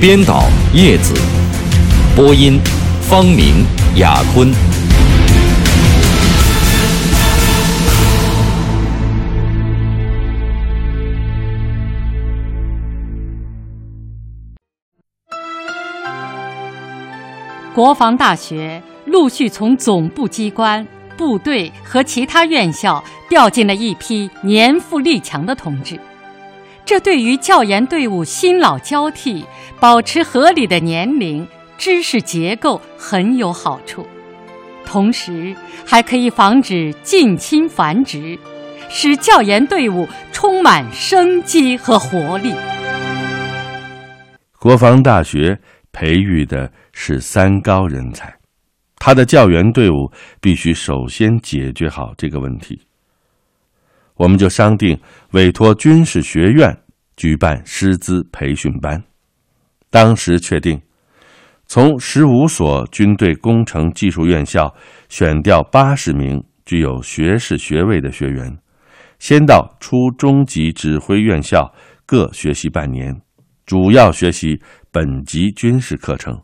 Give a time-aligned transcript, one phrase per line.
[0.00, 1.12] 编导叶子，
[2.14, 2.60] 播音
[3.00, 4.48] 方明、雅坤。
[17.74, 20.86] 国防大学陆续从总部机关、
[21.16, 25.98] 部队和其他院校调进了一批年富力强的同志。
[26.88, 29.44] 这对于教研队伍新老交替、
[29.78, 34.08] 保持合理的年龄、知识结构很有好处，
[34.86, 38.38] 同时还可以防止近亲繁殖，
[38.88, 42.54] 使教研队伍充满生机和活力。
[44.58, 45.60] 国防大学
[45.92, 48.34] 培育的是三高人才，
[48.96, 52.80] 他的教员队伍必须首先解决好这个问题。
[54.18, 54.98] 我们就商定
[55.30, 56.76] 委托军事学院
[57.16, 59.02] 举办师资培训班。
[59.90, 60.78] 当时确定，
[61.66, 64.74] 从十五所军队工程技术院校
[65.08, 68.54] 选调八十名具有学士学位的学员，
[69.18, 71.72] 先到初中级指挥院校
[72.04, 73.14] 各学习半年，
[73.64, 76.38] 主要学习本级军事课程，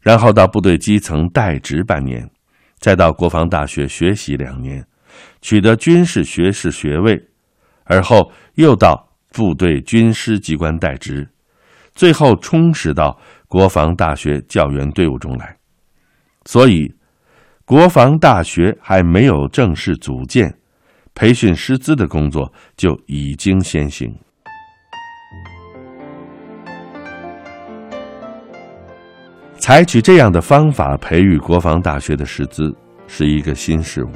[0.00, 2.30] 然后到部队基层待职半年，
[2.78, 4.86] 再到国防大学学习两年。
[5.42, 7.20] 取得军事学士学位，
[7.84, 11.28] 而后又到部队军师机关代职，
[11.94, 15.56] 最后充实到国防大学教员队伍中来。
[16.46, 16.94] 所以，
[17.64, 20.58] 国防大学还没有正式组建，
[21.14, 24.14] 培训师资的工作就已经先行。
[29.58, 32.74] 采取这样的方法培育国防大学的师资，
[33.06, 34.10] 是一个新事物。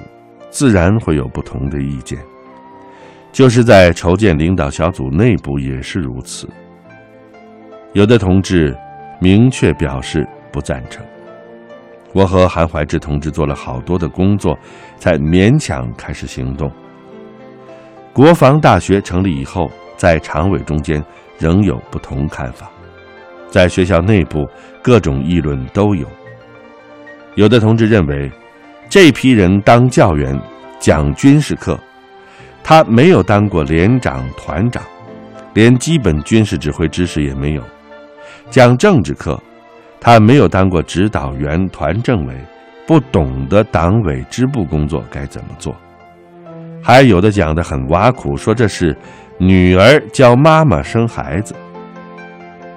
[0.57, 2.19] 自然会有不同的意见，
[3.31, 6.49] 就是在筹建领导小组内部也是如此。
[7.93, 8.75] 有的同志
[9.21, 11.05] 明确表示不赞成。
[12.15, 14.59] 我和韩怀志同志做了好多的工作，
[14.97, 16.73] 才勉强开始行动。
[18.15, 21.05] 国防大学成立以后，在常委中间
[21.39, 22.71] 仍有不同看法，
[23.51, 24.49] 在学校内部
[24.83, 26.09] 各种议论都有。
[27.35, 28.33] 有的同志认为。
[28.89, 30.39] 这批人当教员
[30.79, 31.79] 讲军事课，
[32.63, 34.83] 他没有当过连长、团长，
[35.55, 37.63] 连基本军事指挥知识也没有；
[38.49, 39.41] 讲政治课，
[40.01, 42.35] 他没有当过指导员、团政委，
[42.87, 45.77] 不懂得党委支部工作该怎么做。
[46.83, 48.97] 还有的讲的很挖苦，说这是
[49.39, 51.55] 女儿教妈妈生孩子。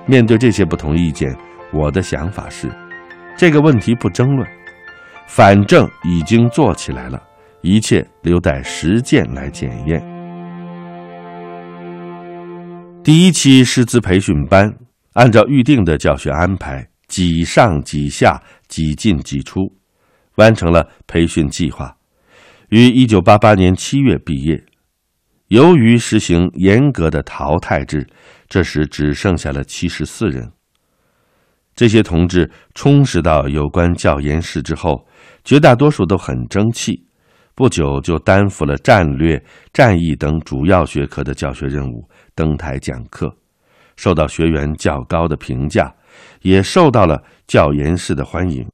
[0.07, 1.35] 面对这些不同意见，
[1.71, 2.67] 我的想法是，
[3.37, 4.47] 这个问题不争论。
[5.31, 7.21] 反正已经做起来了，
[7.61, 10.03] 一切留待实践来检验。
[13.03, 14.73] 第一期师资培训班
[15.13, 19.71] 按照预定的教学安排，几上几下，几进几出，
[20.35, 21.95] 完成了培训计划，
[22.69, 24.65] 于一九八八年七月毕业。
[25.49, 28.07] 由于实行严格的淘汰制，
[28.47, 30.51] 这时只剩下了七十四人。
[31.79, 35.07] 这些同志充实到有关教研室之后。
[35.45, 37.01] 绝大多数都很争气，
[37.55, 39.41] 不久就担负了战略、
[39.71, 43.33] 战役等主要学科的教学任务，登台讲课，
[43.95, 45.89] 受到学员较高的评价，
[46.41, 48.67] 也受到了教研室的欢迎。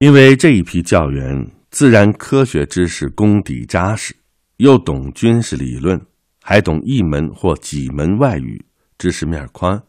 [0.00, 4.12] 因为这一批教员自然科学知识功底扎实，
[4.56, 5.98] 又懂军事理论，
[6.42, 8.60] 还懂一门或几门外语，
[8.98, 9.80] 知识面宽，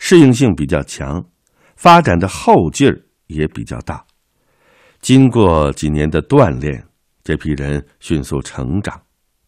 [0.00, 1.24] 适应性比较强，
[1.82, 2.96] 发展的后劲儿
[3.26, 4.04] 也比较大。
[5.00, 6.80] 经过几年的锻炼，
[7.24, 8.94] 这批人迅速成长，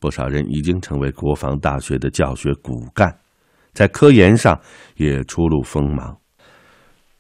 [0.00, 3.16] 不少人已经成为国防大学的教学骨干，
[3.72, 4.60] 在科研上
[4.96, 6.18] 也初露锋芒。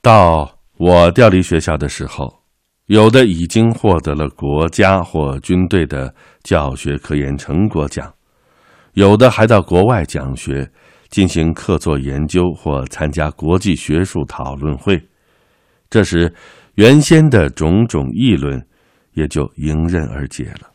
[0.02, 2.42] 到我调离学校的时候，
[2.86, 6.12] 有的已经获得了国家或军队的
[6.42, 8.12] 教学科研成果奖，
[8.94, 10.68] 有的还到国外讲学，
[11.14, 15.00] 进行客座研究或参加国际学术讨论会。
[15.88, 16.34] 这时。
[16.76, 18.60] 原先的种种议论，
[19.12, 20.72] 也就迎刃而解了。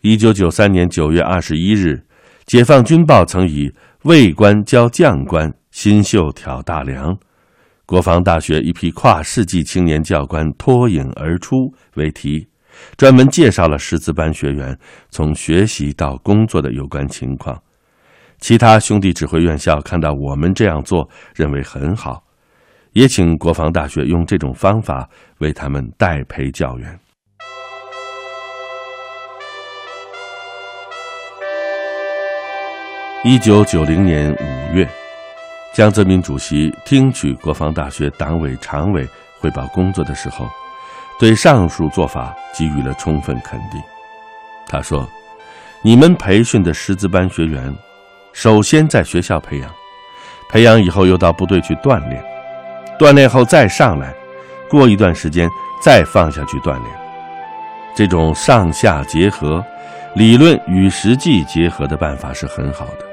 [0.00, 1.90] 一九九三年九月二十一日，
[2.44, 3.72] 《解放军报》曾以
[4.02, 7.16] “尉官教将官，新秀挑大梁”，
[7.86, 12.48] 国防大学一批跨世纪青年教官脱颖而出为题，
[12.96, 14.76] 专门介绍了师资班学员
[15.08, 17.56] 从学习到工作的有关情况。
[18.38, 22.22] 其他兄弟指挥院校看到我们这样做，认为很好，
[22.92, 25.08] 也请国防大学用这种方法
[25.38, 26.98] 为他们代培教员。
[33.24, 34.86] 一九九零年五月，
[35.72, 39.08] 江泽民主席听取国防大学党委常委
[39.38, 40.46] 汇报工作的时候，
[41.18, 43.80] 对上述做法给予了充分肯定。
[44.66, 45.08] 他说
[45.82, 47.74] ：“你们培训的师资班学员，
[48.34, 49.70] 首先在学校培养，
[50.48, 52.22] 培养以后又到部队去锻炼，
[52.98, 54.12] 锻炼后再上来，
[54.68, 55.48] 过一段时间
[55.80, 56.84] 再放下去锻炼，
[57.96, 59.64] 这种上下结合、
[60.16, 63.06] 理论与实际结合的办法是很好的。”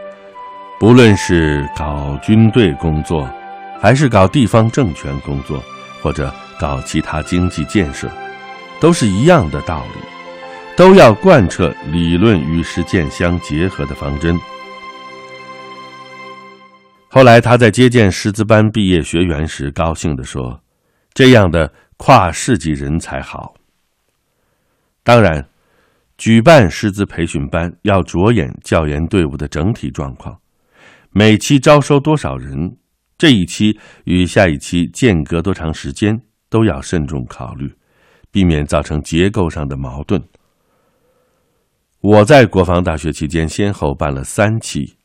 [0.80, 3.30] 不论是搞军队工作，
[3.80, 5.64] 还是搞地方政权工作，
[6.02, 8.10] 或者搞其他经济建设，
[8.80, 10.02] 都是一样的道理，
[10.76, 14.36] 都要贯彻理论与实践相结合的方针。
[17.14, 20.64] 后来他在接见师资班毕业学员时，高兴地说
[21.14, 23.54] ：“这样的跨世纪人才好。”
[25.04, 25.46] 当然，
[26.18, 30.40] 举办师资培训班要着眼教研队伍的整体状况。
[31.10, 32.78] 每期招收多少人？
[33.18, 36.18] 这一期与下一期间隔多长时间，
[36.50, 37.76] 都要慎重考虑，
[38.32, 40.24] 避免造成结构上的矛盾。
[42.00, 44.96] 我在国防大学期间，先后办了三期。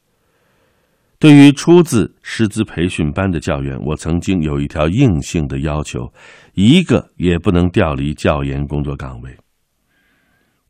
[1.19, 6.13] 对于出自师资培训班的教员，我曾经有一条硬性的要求：
[6.53, 9.37] 一个也不能调离教研工作岗位。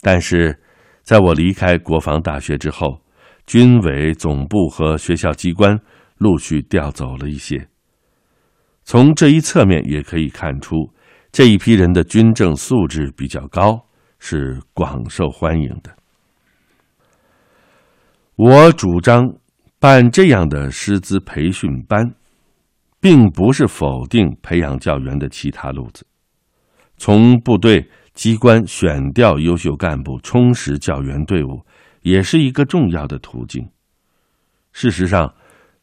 [0.01, 0.61] 但是，
[1.03, 3.03] 在我离开国防大学之后，
[3.45, 5.77] 军委总部和学校机关
[6.19, 7.69] 陆续调走了一些。
[8.85, 10.93] 从这一侧面也可以看出，
[11.33, 13.85] 这一批人的军政素质比较高，
[14.21, 15.91] 是广受欢迎的。
[18.37, 19.25] 我主张
[19.87, 22.13] 办这样的师资培训班，
[23.01, 26.05] 并不是否定培养教员的其他路子。
[26.97, 31.65] 从部队机关选调优秀干部，充实教员队伍。
[32.03, 33.69] 也是一个重要的途径。
[34.73, 35.35] 事实上，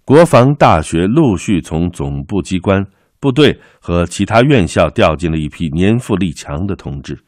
[0.05, 2.85] 国防大学陆续从总部机关、
[3.19, 7.19] 部队和其他院校调进了一批年富力强的同志，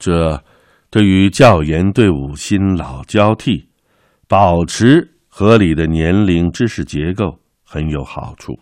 [0.00, 0.42] 这
[0.90, 3.68] 对于教研队伍新老交替、
[4.26, 8.56] 保持合理的年龄知识结构很有好处，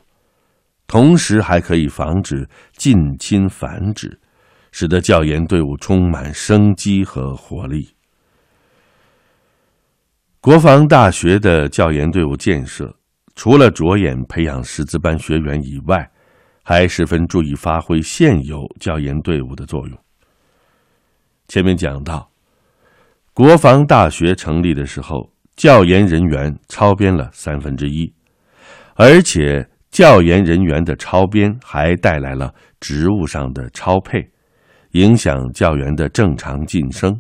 [0.86, 2.48] 同时还可以防止
[2.78, 4.18] 近亲繁殖，
[4.70, 7.94] 使得教研队伍充满生机和活力。
[10.40, 12.96] 国防大学的教研队伍建设，
[13.34, 16.10] 除了着眼培养师资班学员以外，
[16.62, 19.98] 还十分注意发挥现有教研队伍的作用。
[21.48, 22.30] 前面讲到，
[23.34, 28.12] 国防大学成立的时候，教研人员超编了三分之一，
[28.94, 34.30] 而且教研人员的超编还带来了职务上的超配，
[34.92, 37.18] 影响教员的正常晋升。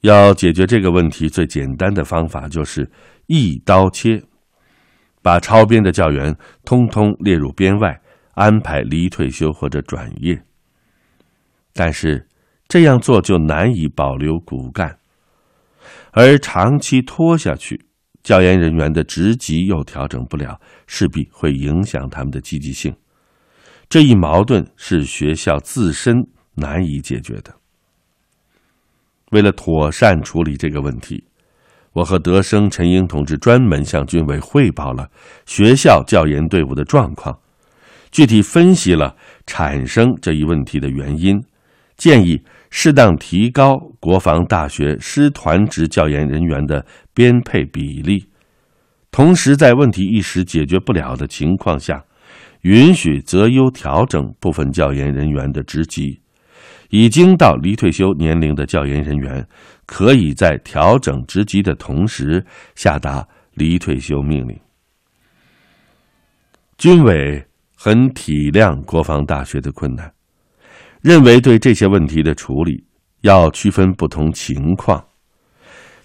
[0.00, 2.90] 要解决这个问题，最简单的方法就是
[3.26, 4.22] 一刀切，
[5.20, 6.34] 把超编的教员
[6.64, 8.00] 通通列入编外，
[8.34, 10.40] 安排离退休或者转业。
[11.74, 12.26] 但是
[12.68, 14.96] 这样做就难以保留骨干，
[16.16, 17.78] 而长期拖下去，
[18.22, 22.90] 教研人员的职级又调整不了，势必会影响他们的积极性。
[23.86, 27.54] 这一矛盾是学校自身难以解决的。
[29.30, 31.22] 为了妥善处理这个问题，
[31.92, 35.06] 我和德生陈英同志专门向军委汇报了
[35.44, 37.38] 学校教研队伍的状况，
[38.10, 41.38] 具体分析了产生这一问题的原因，
[41.98, 42.42] 建议
[42.78, 48.28] 适当提高国防大学师团职教研人员的编配比例，
[49.10, 52.04] 同时在问题一时解决不了的情况下，
[52.60, 56.20] 允许择优调整部分教研人员的职级。
[56.90, 59.48] 已经到离退休年龄的教研人员，
[59.86, 64.54] 可以在调整职级的同时下达离退休命令。
[66.76, 67.42] 军委
[67.74, 70.12] 很体谅国防大学的困难，
[71.06, 72.84] 认为对这些问题的处理
[73.20, 75.00] 要区分不同情况，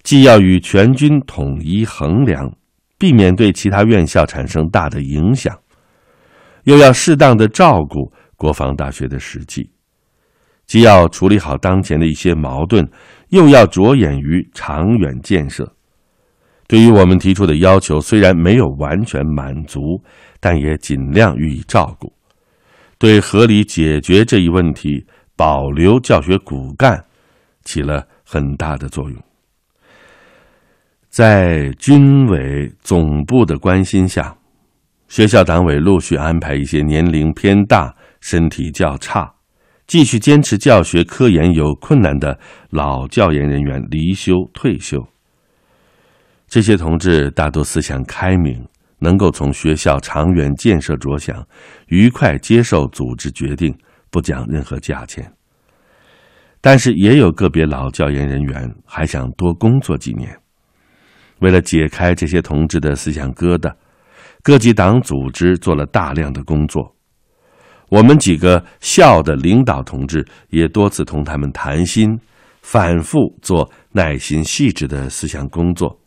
[0.04, 2.56] 既要与全军统一衡量，
[3.00, 5.58] 避免对其他院校产生大的影响，
[6.66, 9.68] 又要适当的照顾国防大学的实际。
[10.68, 12.88] 既要处理好当前的一些矛盾，
[13.30, 15.68] 又要着眼于长远建设，
[16.68, 20.00] 对于我们提出的要求，虽然没有完全满足，
[20.40, 22.14] 但也尽量予以照顾，
[23.02, 25.04] 对合理解决这一问题、
[25.36, 27.04] 保留教学骨干
[27.64, 29.20] 起了很大的作用。
[31.10, 34.38] 在军委总部的关心下，
[35.08, 39.34] 学校党委陆续安排一些年龄偏大、身体较差、
[39.88, 42.40] 继续坚持教学科研有困难的
[42.70, 45.04] 老教研人员离休退休。
[46.48, 48.64] 这些同志大多思想开明，
[49.02, 51.46] 能够从学校长远建设着想，
[51.88, 53.76] 愉快接受组织决定，
[54.12, 55.34] 不讲任何价钱。
[56.62, 60.38] 但是也有个别老教研人员还想多工作几年。
[61.40, 63.74] 为了解开这些同志的思想疙瘩，
[64.44, 66.96] 各级党组织做了大量的工作。
[67.90, 72.18] 我们几个校的领导同志也多次同他们谈心，
[72.62, 76.01] 反复做耐心细致的思想工作。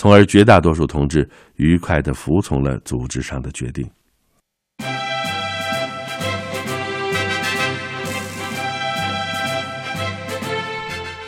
[0.00, 3.86] 从而，绝大多数同志愉快的服从了组织上的决定。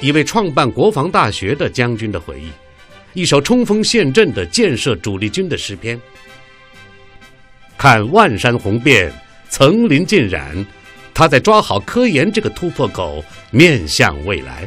[0.01, 2.51] 一位创办国防大学的将军的回忆，
[3.13, 6.01] 一首冲锋陷阵的建设主力军的诗篇。
[7.77, 9.13] 看万山红遍，
[9.51, 10.65] 层林尽染，
[11.13, 14.67] 他在抓好科研这个突破口，面向未来。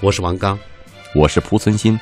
[0.00, 0.58] 我是王刚。
[1.14, 1.98] 我是蒲存昕，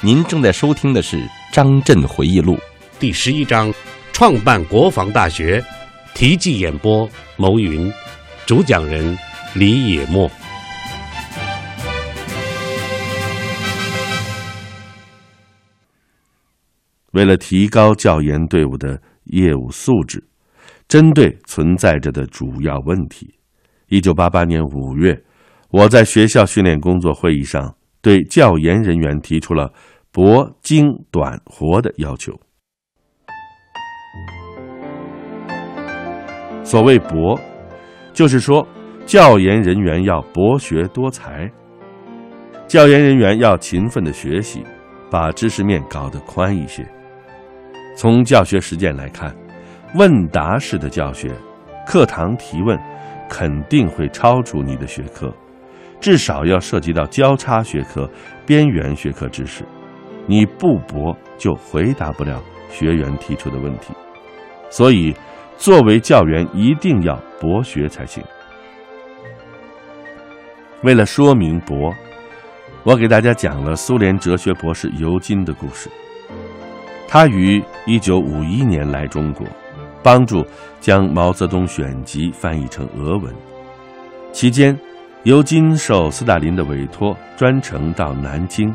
[0.00, 1.16] 您正在收听的是
[1.52, 2.56] 《张震回忆录》
[2.98, 3.72] 第十一章：
[4.12, 5.64] 创办国防大学。
[6.12, 7.90] 题记演播：牟云，
[8.44, 9.16] 主讲人
[9.54, 10.28] 李野墨。
[17.12, 20.22] 为了提高教研队伍的业务素质，
[20.88, 23.32] 针对存在着的主要问题，
[23.86, 25.22] 一九八八年五月，
[25.70, 27.72] 我在学校训练工作会议上。
[28.02, 29.72] 对教研人员提出了
[30.10, 32.38] 博精短活的要求。
[36.64, 37.38] 所谓博，
[38.12, 38.66] 就是说
[39.06, 41.50] 教研人员要博学多才，
[42.66, 44.64] 教研人员要勤奋的学习，
[45.10, 46.86] 把知识面搞得宽一些。
[47.96, 49.34] 从教学实践来看，
[49.94, 51.30] 问答式的教学，
[51.86, 52.78] 课堂提问
[53.28, 55.32] 肯定会超出你的学科。
[56.02, 58.10] 至少要涉及到交叉学科、
[58.44, 59.64] 边缘学科知识，
[60.26, 63.94] 你不博就回答不了学员提出的问题。
[64.68, 65.14] 所以，
[65.56, 68.20] 作为教员一定要博学才行。
[70.82, 71.94] 为了说明博，
[72.82, 75.88] 我给大家讲了苏联哲学博士尤金的故事。
[77.06, 79.46] 他于一九五一年来中国，
[80.02, 80.44] 帮助
[80.80, 83.32] 将毛泽东选集翻译成俄文，
[84.32, 84.76] 期间。
[85.24, 88.74] 尤金受斯大林的委托，专程到南京，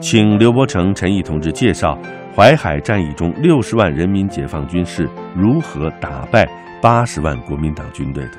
[0.00, 1.98] 请刘伯承、陈毅同志介绍
[2.36, 6.46] 淮海战役中六十万人民解放军是如何打败
[6.80, 8.38] 八十万国民党军队的。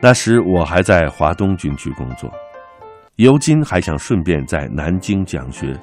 [0.00, 2.30] 那时我还在华东军区工作，
[3.16, 5.78] 尤金还想顺便在南京讲学，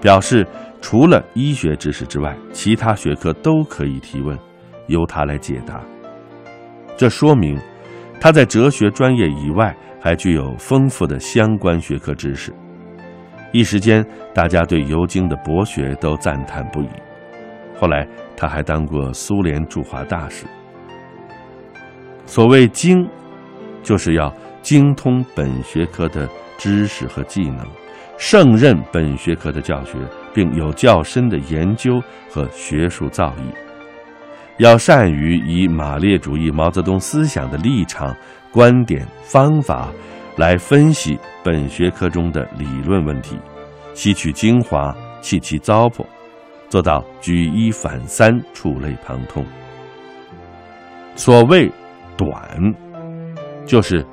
[0.00, 0.46] 表示
[0.80, 4.38] 除了医学知识之外，其他学科都可以提问，
[4.86, 5.80] 由他来解答。
[6.96, 7.58] 这说明。
[8.20, 12.52] 他在哲学专业以外还具有丰富的相关学科知识，
[13.52, 16.88] 一时间大家对尤金的博学都赞叹不已。
[17.78, 18.06] 后来
[18.36, 20.46] 他还当过苏联驻华大使。
[22.26, 23.08] 所谓“精”，
[23.82, 27.64] 就是要精通本学科的知识和技能，
[28.18, 29.96] 胜任本学科的教学，
[30.34, 33.67] 并有较深的研究和学术造诣。
[34.58, 38.14] 要善于以马列主义毛泽东思想的立场、
[38.50, 39.88] 观点、方法
[40.36, 43.36] 来分析本学科中的理论问题，
[43.94, 46.04] 吸取精华，弃其糟粕，
[46.68, 49.44] 做到举一反三、触类旁通。
[51.14, 51.70] 所谓
[52.18, 52.36] “短”，
[53.64, 54.04] 就是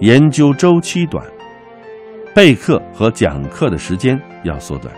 [0.00, 1.22] 研究周期短，
[2.34, 4.94] 备课和讲课的时间要缩短。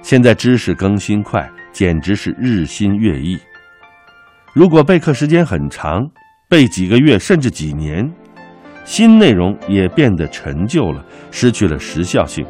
[0.00, 3.38] 现在知识更新快，简直是日新月异。
[4.52, 6.04] 如果备课时间很长，
[6.48, 8.10] 备几个月甚至几年，
[8.84, 12.44] 新内容也变得陈旧了，失去了时效性，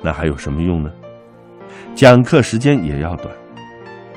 [0.00, 0.90] 那还有什么用呢？
[1.96, 3.28] 讲课时间也要短，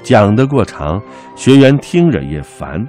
[0.03, 1.01] 讲得过长，
[1.35, 2.87] 学员听着也烦。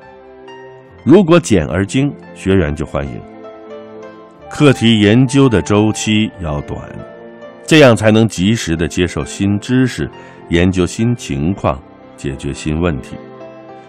[1.03, 3.19] 如果简而精，学员就欢迎。
[4.51, 6.79] 课题研究的周期要短，
[7.67, 10.11] 这样才能及时的接受新知识，
[10.51, 11.81] 研究新情况，
[12.19, 13.17] 解决新问题。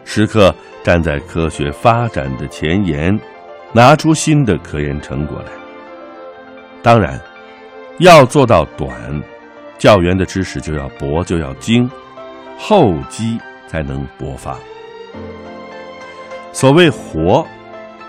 [0.09, 3.19] 时刻站在科学发展的前沿，
[3.73, 5.51] 拿出新的科研成果来。
[6.81, 7.19] 当然，
[7.99, 8.89] 要做到短，
[9.77, 11.91] 教员的知识就要博，就要精，
[12.57, 13.37] 厚积
[13.67, 14.57] 才能薄发。
[16.53, 17.45] 所谓活，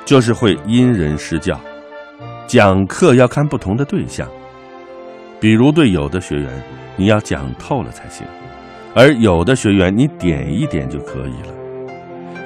[0.04, 1.60] 就是会因人施教。
[2.46, 4.26] 讲课要看不同的对象，
[5.40, 6.62] 比如对有的学员，
[6.94, 8.24] 你要讲透了才行；
[8.94, 11.57] 而有的学员，你点一点就可以了。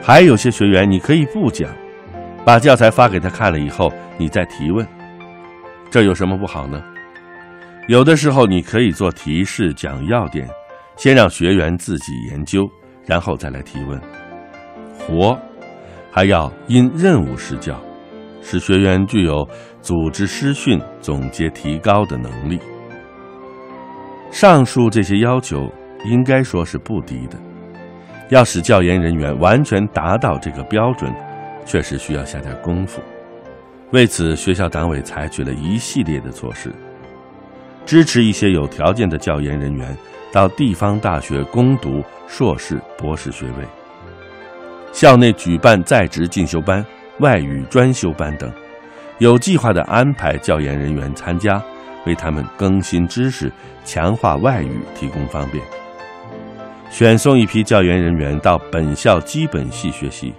[0.03, 1.71] 还有些学员，你可以不讲，
[2.45, 4.85] 把教材发给他看了以后，你再提问，
[5.91, 6.83] 这有什么不好呢？
[7.87, 10.49] 有的时候，你可以做提示，讲要点，
[10.97, 12.69] 先让学员自己研究，
[13.07, 14.01] 然后再来提问。
[14.99, 15.39] 活。
[16.15, 17.81] 还要因任务施教，
[18.43, 19.49] 使学员具有
[19.81, 22.61] 组织师训、总结提高的能力。
[24.31, 25.73] 上述这些要求
[26.05, 27.39] 应该说是不低的，
[28.33, 31.13] 要使教研人员完全达到这个标准，
[31.67, 33.03] 确实需要下点功夫。
[33.91, 36.73] 为此，学校党委采取了一系列的措施，
[37.85, 39.95] 支持一些有条件的教研人员
[40.33, 43.67] 到地方大学攻读硕士、博士学位。
[44.95, 46.83] 校内举办在职进修班、
[47.19, 48.51] 外语专修班等，
[49.19, 51.63] 有计划的安排教研人员参加，
[52.07, 53.53] 为他们更新知识、
[53.85, 55.63] 强化外语提供方便。
[56.93, 60.31] 选送一批教研人员到本校基本系学习，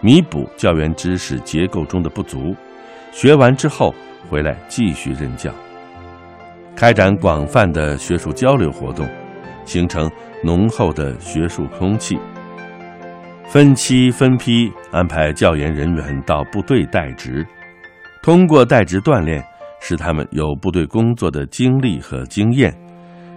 [0.00, 2.56] 弥补教员知识结构中的不足。
[3.12, 3.94] 学完之后
[4.26, 5.52] 回来继续任教，
[6.74, 9.06] 开展广泛的学术交流活动，
[9.66, 10.10] 形成
[10.42, 12.18] 浓厚的学术空气。
[13.46, 17.46] 分期分批安排教研人员到部队代职，
[18.22, 19.44] 通过代职锻炼，
[19.78, 22.74] 使他们有部队工作的经历和经验，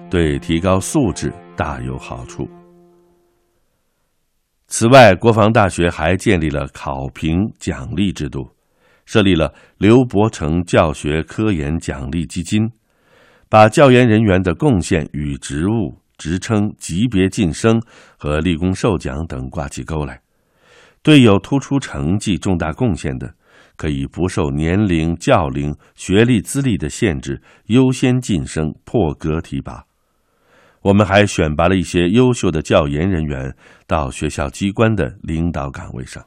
[0.09, 2.47] 对提高素质大有好处。
[4.73, 8.49] 此外，国防大学还建立了考评奖励制度，
[9.05, 12.71] 设立了刘伯承教学科研奖励基金，
[13.49, 15.99] 把教研人员的贡献与职务。
[16.17, 17.81] 职称、级别晋升
[18.15, 20.21] 和立功受奖等挂起钩来，
[21.01, 23.33] 对有突出成绩、重大贡献的，
[23.75, 29.83] 可以不受年龄、教龄、学历资历的限制，优先晋升、破格提拔。
[30.81, 36.25] 我们还选拔了一些优秀的教研人员到学校机关的领导岗位上。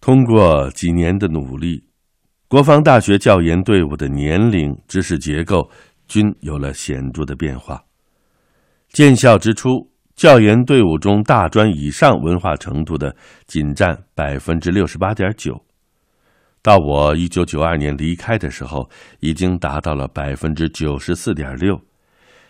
[0.00, 1.84] 通过几年的努力，
[2.48, 5.70] 国防大学教研队伍的年龄、知识结构
[6.06, 7.82] 均有了显著的变化。
[8.90, 15.60] 建校之初，教研队伍中大专以上文化程度的仅占百分之六十八点九，
[16.62, 18.88] 到我一九九二年离开的时候，
[19.20, 21.80] 已经达到了百分之九十四点六，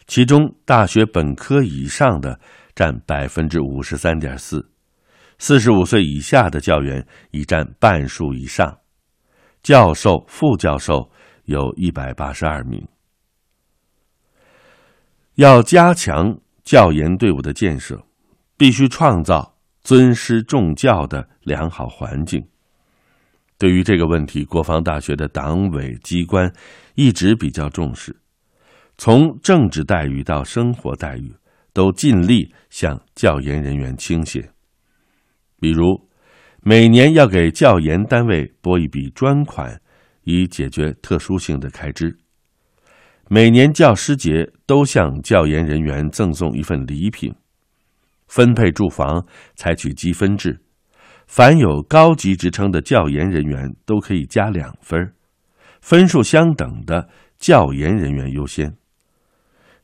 [0.07, 2.39] 其中大学本科以上的
[2.75, 4.71] 占百分之五十三点四，
[5.39, 8.79] 四十五岁以下的教员已占半数以上，
[9.63, 11.11] 教授、副教授
[11.45, 12.87] 有一百八十二名。
[15.37, 18.05] 要加强教研队伍的建设，
[18.57, 22.47] 必须创造尊师重教的良好环境。
[23.57, 26.53] 对于这个问题，国防大学的党委机关
[26.95, 28.15] 一直比较重视，
[29.05, 31.35] 从政治待遇到生活待遇，
[31.73, 34.49] 都尽力向教研人员倾斜。
[35.59, 36.09] 比如，
[36.61, 39.81] 每年要给教研单位拨一笔专款，
[40.23, 42.17] 以解决特殊性的开支。
[43.29, 47.35] 每年教师节都向教研人员赠送一份礼品，
[48.29, 50.61] 分配住房采取积分制，
[51.27, 55.13] 凡有高级职称的教研人员都可以加两分，
[55.81, 57.09] 分数相等的
[57.41, 58.77] 教研人员优先。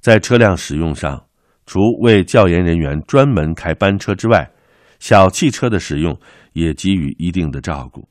[0.00, 1.26] 在车辆使用上，
[1.66, 4.50] 除为教研人员专门开班车之外，
[4.98, 6.18] 小汽车的使用
[6.52, 8.08] 也给予一定的照顾。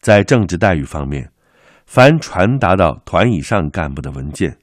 [0.00, 1.30] 在政治待遇方面。
[1.86, 4.56] 凡传达到团以上干部的文件，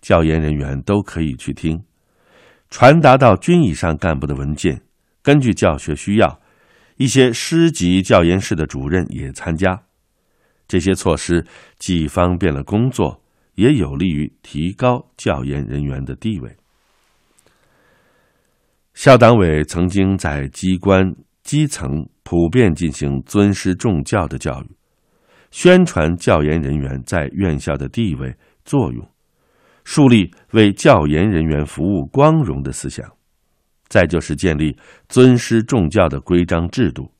[0.00, 1.76] 教研人员都可以去听；
[2.70, 4.80] 传达到军以上干部的文件，
[5.20, 6.40] 根据教学需要，
[6.96, 9.82] 一些师级教研室的主任也参加。
[10.68, 11.44] 这些措施
[11.80, 13.20] 既方便了工作，
[13.58, 16.56] 也有利于提高教研人员的地位。
[18.94, 24.70] 校党委曾经在机关基层普遍进行尊师重教的教育。
[25.50, 28.32] 宣传教研人员在院校的地位
[28.64, 29.10] 作用，
[29.82, 33.10] 树立为教研人员服务光荣的思想，
[33.88, 37.10] 再就是建立尊师重教的规章制度。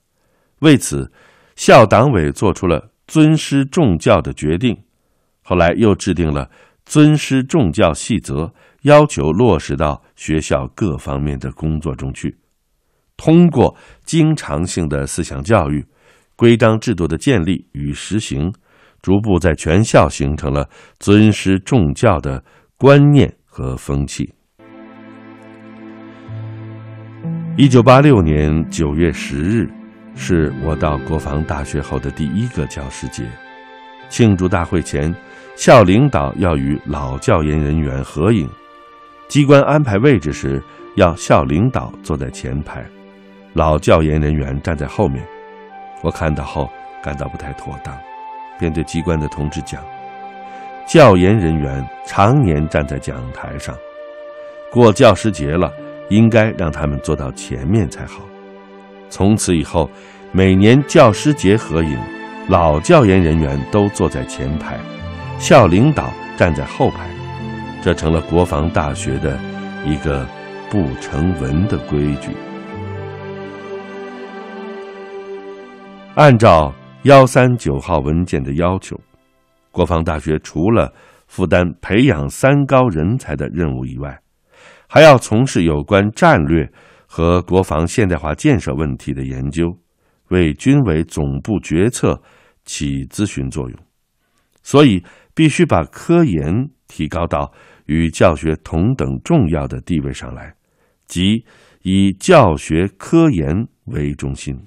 [0.61, 1.11] 为此，
[1.57, 4.77] 校党委作出了尊师重教的决定，
[5.49, 6.51] 后来又制定了
[6.85, 12.37] 尊师重教细则，要求落实到学校各方面的工作中去。
[13.17, 15.87] 通过经常性的思想教育。
[16.37, 18.53] 规章制度的建立与实行，
[19.01, 20.69] 逐步在全校形成了
[21.01, 22.45] 尊师重教的
[22.77, 24.31] 观念和风气。
[27.57, 29.67] 一九八六年九月十日，
[30.15, 33.25] 是我到国防大学后的第一个教师节。
[34.09, 35.15] 庆祝大会前，
[35.59, 38.49] 校领导要与老教研人员合影，
[39.27, 40.63] 机关安排位置时，
[40.95, 42.87] 要校领导坐在前排，
[43.55, 45.21] 老教研人员站在后面。
[46.01, 46.71] 我看到后
[47.03, 47.93] 感到不太妥当，
[48.57, 49.83] 便对机关的同志讲
[50.87, 53.77] ：“教研人员常年站在讲台上，
[54.71, 55.73] 过教师节了。”
[56.09, 58.23] 应该让他们坐到前面才好。
[59.11, 59.91] 从此以后，
[60.33, 61.99] 每年教师节合影，
[62.49, 64.79] 老教研人员都坐在前排，
[65.39, 67.09] 校领导站在后排，
[67.81, 69.39] 这成了国防大学的
[69.87, 70.27] 一个
[70.69, 72.33] 不成文的规矩。
[76.17, 76.75] 按照
[77.05, 79.01] 幺三九号文件的要求，
[79.71, 80.93] 国防大学除了
[81.29, 84.19] 负担培养三高人才的任务以外，
[84.89, 86.69] 还要从事有关战略
[87.07, 89.73] 和国防现代化建设问题的研究，
[90.31, 92.21] 为军委总部决策
[92.65, 93.79] 起咨询作用，
[94.65, 95.01] 所以
[95.39, 97.53] 必须把科研提高到
[97.87, 100.53] 与教学同等重要的地位上来，
[101.07, 101.45] 即
[101.83, 104.59] 以教学科研为中心。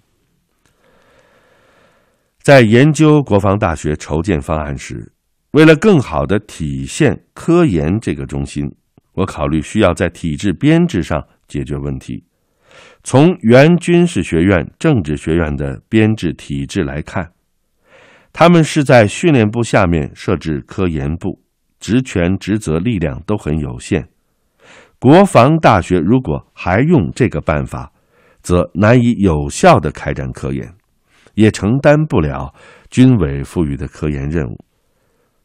[2.41, 5.11] 在研究国防大学筹建方案时，
[5.51, 8.73] 为了更好的体现科研这个中心。
[9.11, 12.23] 我考虑需要在体制编制上解决问题。
[13.03, 17.29] 从原军事学院政治学院的编制体制来看，
[18.33, 21.41] 他们是在训练部下面设置科研部，
[21.79, 24.07] 职权职责力量都很有限。
[24.99, 27.91] 国防大学如果还用这个办法，
[28.41, 30.73] 则难以有效的开展科研，
[31.33, 32.53] 也承担不了
[32.89, 34.57] 军委赋予的科研任务。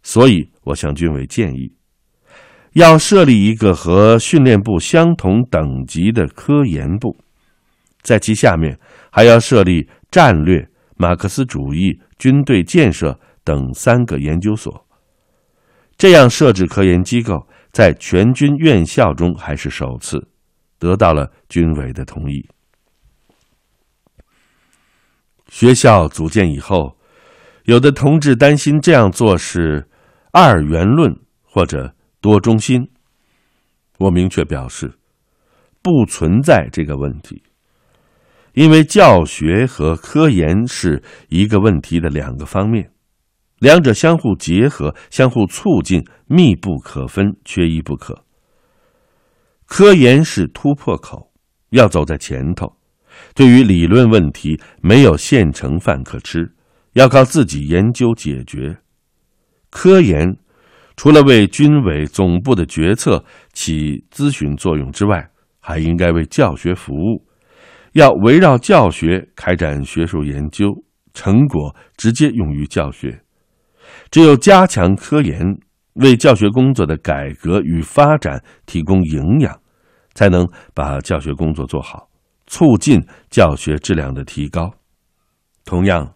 [0.03, 1.73] 所以，我向军委建议。
[2.75, 7.17] 要设立一个和训练部相同等级的科研部，
[8.03, 8.79] 在其下面
[9.11, 14.87] 还要设立战略、马克思主义、军队建设等三个研究所。
[15.97, 20.29] 这样设置科研机构，在全军院校中还是首次，
[20.79, 22.49] 得到了军委的同意。
[25.49, 26.99] 学校组建以后，
[27.65, 29.89] 有的同志担心这样做是
[30.33, 31.93] 二元论或者。
[32.19, 32.91] 多中心，
[33.99, 34.99] 我明确表示，
[35.81, 37.41] 不存在这个问题，
[38.57, 42.91] 因为教学和科研是一个问题的两个方面，
[43.59, 48.25] 两者相互结合、相互促进、密不可分、缺一不可。
[49.67, 51.31] 科研是突破口，
[51.69, 52.75] 要走在前头，
[53.35, 56.51] 对于理论问题没有现成饭可吃，
[56.95, 58.79] 要靠自己研究解决。
[59.71, 60.35] 科研。
[60.97, 65.29] 除了为军委总部的决策起咨询作用之外，
[65.61, 67.26] 还应该为教学服务，
[67.97, 70.67] 要围绕教学开展学术研究，
[71.15, 73.23] 成果直接用于教学。
[74.11, 75.43] 只有加强科研，
[75.95, 79.59] 为教学工作的改革与发展提供营养，
[80.13, 82.11] 才能把教学工作做好，
[82.47, 84.71] 促进教学质量的提高。
[85.65, 86.15] 同样，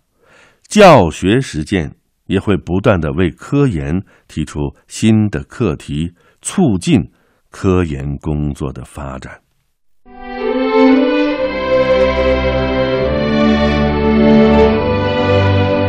[0.69, 1.97] 教学实践。
[2.27, 7.11] 也会不断的为科研提出新的课题，促进
[7.51, 9.41] 科研工作的发展。